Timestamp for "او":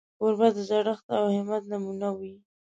1.17-1.23